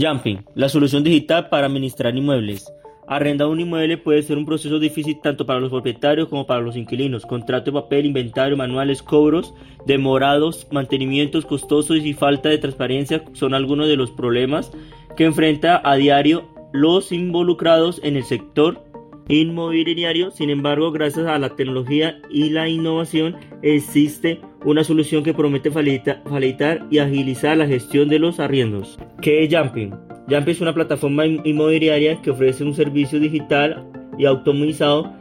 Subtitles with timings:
[0.00, 2.72] Jumping, la solución digital para administrar inmuebles.
[3.08, 6.76] Arrendar un inmueble puede ser un proceso difícil tanto para los propietarios como para los
[6.76, 7.26] inquilinos.
[7.26, 9.54] Contrato de papel, inventario, manuales, cobros,
[9.86, 14.70] demorados, mantenimientos costosos y falta de transparencia son algunos de los problemas
[15.16, 18.84] que enfrenta a diario los involucrados en el sector
[19.28, 20.30] inmobiliario.
[20.30, 26.86] Sin embargo, gracias a la tecnología y la innovación existe una solución que promete facilitar
[26.90, 28.98] y agilizar la gestión de los arriendos.
[29.20, 29.94] ¿Qué es Jumping?
[30.28, 33.86] Jumping es una plataforma inmobiliaria que ofrece un servicio digital
[34.18, 35.12] y automatizado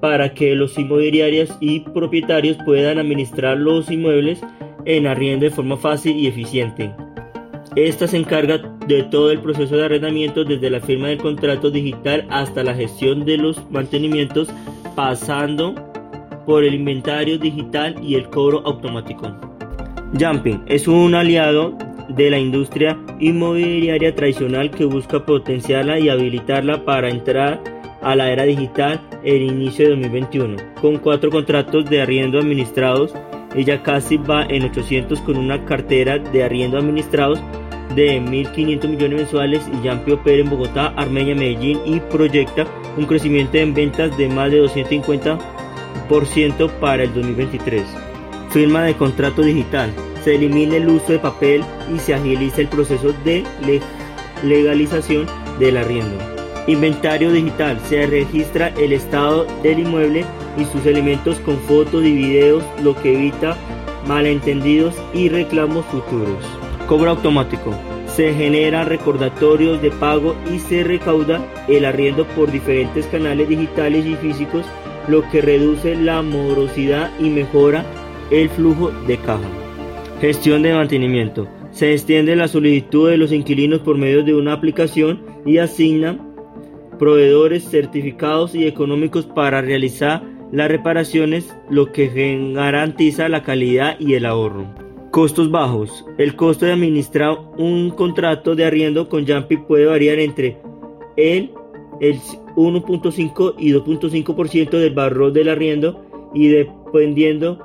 [0.00, 4.40] para que los inmobiliarios y propietarios puedan administrar los inmuebles
[4.84, 6.94] en arriendo de forma fácil y eficiente.
[7.76, 12.24] Esta se encarga de todo el proceso de arrendamiento desde la firma del contrato digital
[12.30, 14.48] hasta la gestión de los mantenimientos
[14.94, 15.74] pasando
[16.46, 19.34] por el inventario digital y el cobro automático.
[20.18, 21.76] Jumping es un aliado
[22.10, 27.60] de la industria inmobiliaria tradicional que busca potenciarla y habilitarla para entrar
[28.02, 30.56] a la era digital el inicio de 2021.
[30.80, 33.12] Con cuatro contratos de arriendo administrados,
[33.56, 37.40] ella casi va en 800 con una cartera de arriendo administrados
[37.94, 43.56] de 1.500 millones mensuales y Jampi opera en Bogotá, Armenia, Medellín y proyecta un crecimiento
[43.58, 47.84] en ventas de más de 250% para el 2023.
[48.50, 49.92] Firma de contrato digital.
[50.22, 51.62] Se elimina el uso de papel
[51.94, 53.44] y se agiliza el proceso de
[54.42, 55.26] legalización
[55.58, 56.16] del arriendo.
[56.66, 57.78] Inventario digital.
[57.88, 60.24] Se registra el estado del inmueble
[60.56, 63.54] y sus elementos con fotos y videos, lo que evita
[64.06, 66.63] malentendidos y reclamos futuros.
[66.86, 67.72] Cobro automático.
[68.06, 74.14] Se generan recordatorios de pago y se recauda el arriendo por diferentes canales digitales y
[74.16, 74.66] físicos,
[75.08, 77.84] lo que reduce la morosidad y mejora
[78.30, 79.48] el flujo de caja.
[80.20, 81.48] Gestión de mantenimiento.
[81.70, 86.18] Se extiende la solicitud de los inquilinos por medio de una aplicación y asigna
[86.98, 90.22] proveedores certificados y económicos para realizar
[90.52, 92.08] las reparaciones, lo que
[92.54, 94.83] garantiza la calidad y el ahorro.
[95.14, 96.04] Costos bajos.
[96.18, 100.58] El costo de administrar un contrato de arriendo con Jumpy puede variar entre
[101.16, 101.52] el,
[102.00, 102.18] el
[102.56, 106.04] 1.5 y 2.5% del valor del arriendo
[106.34, 107.64] y dependiendo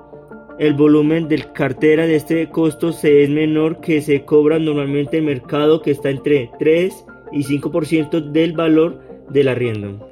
[0.59, 5.35] el volumen de cartera de este costo es menor que se cobra normalmente en el
[5.37, 10.07] mercado que está entre 3 y 5% del valor del arriendo.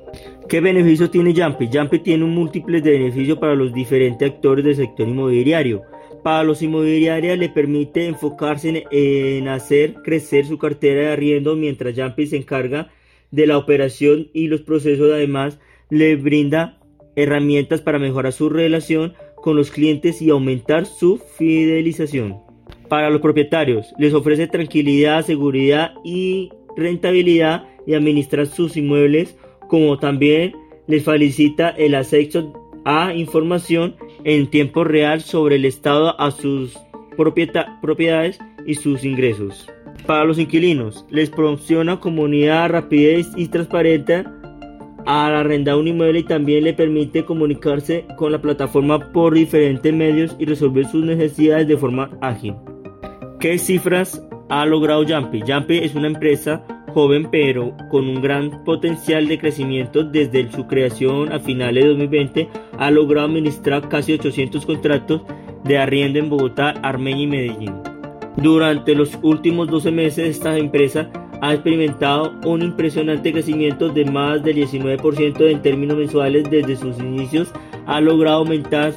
[0.50, 1.70] ¿Qué beneficios tiene Jumpy?
[1.72, 5.84] Jumpy tiene un múltiples de beneficios para los diferentes actores del sector inmobiliario
[6.28, 12.28] para los inmobiliarios le permite enfocarse en, hacer crecer su cartera de arriendo mientras Jumpy
[12.28, 12.90] se encarga
[13.32, 15.10] de la operación y los procesos.
[15.10, 15.58] Además,
[15.90, 16.80] le brinda
[17.16, 22.42] herramientas para mejorar su relación con los clientes y aumentar su fidelización.
[22.90, 29.38] Para los propietarios, les ofrece tranquilidad, seguridad y rentabilidad y administrar sus inmuebles,
[29.70, 32.52] como también les facilita el acceso
[32.84, 33.96] a información
[34.28, 36.78] en tiempo real sobre el estado a sus
[37.16, 39.72] propiedades y sus ingresos.
[40.06, 44.26] Para los inquilinos, les proporciona comunidad, rapidez y transparente
[45.06, 50.36] al arrendar un inmueble y también le permite comunicarse con la plataforma por diferentes medios
[50.38, 52.54] y resolver sus necesidades de forma ágil.
[53.40, 55.42] ¿Qué cifras ha logrado Jumpy?
[55.48, 61.32] Jumpy es una empresa joven pero con un gran potencial de crecimiento desde su creación
[61.32, 65.22] a finales de 2020 ha logrado administrar casi 800 contratos
[65.64, 67.74] de arriendo en Bogotá, Armenia y Medellín.
[68.38, 71.10] Durante los últimos 12 meses esta empresa
[71.42, 77.52] ha experimentado un impresionante crecimiento de más del 19% en términos mensuales desde sus inicios,
[77.86, 78.94] ha logrado aumentar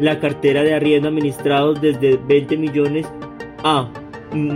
[0.00, 3.06] la cartera de arriendo administrados desde 20 millones
[3.62, 3.88] a,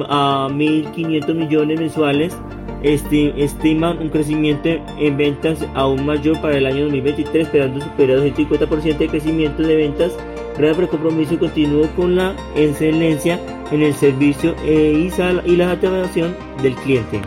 [0.09, 2.37] a 1.500 millones mensuales
[2.83, 4.69] estiman un crecimiento
[4.99, 9.77] en ventas aún mayor para el año 2023, esperando superar el 150% de crecimiento de
[9.77, 10.17] ventas
[10.57, 13.39] gracias al compromiso continuo con la excelencia
[13.71, 15.11] en el servicio e
[15.45, 17.21] y la atención del cliente.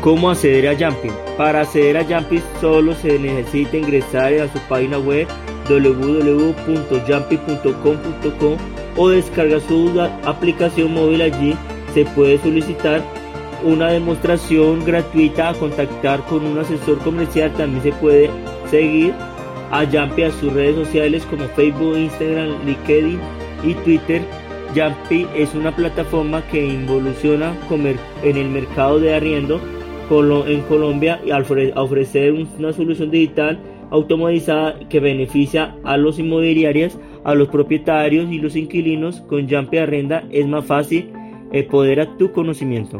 [0.00, 1.12] ¿Cómo acceder a Jumping?
[1.36, 5.26] Para acceder a Jumping solo se necesita ingresar a su página web
[5.68, 8.56] www.jumping.com.co
[8.96, 11.56] o descargar su aplicación móvil allí
[11.94, 13.02] se puede solicitar
[13.64, 17.52] una demostración gratuita a contactar con un asesor comercial.
[17.56, 18.30] También se puede
[18.70, 19.12] seguir
[19.70, 23.18] a Jumpy a sus redes sociales como Facebook, Instagram, LinkedIn
[23.64, 24.22] y Twitter.
[24.74, 27.54] Jumpy es una plataforma que involuciona
[28.22, 29.60] en el mercado de arriendo
[30.46, 31.44] en Colombia y al
[31.76, 33.58] ofrecer una solución digital
[33.90, 39.20] automatizada que beneficia a los inmobiliarios, a los propietarios y los inquilinos.
[39.22, 41.10] Con Jumpy Arrenda es más fácil
[41.70, 42.96] poder a tu conocimiento.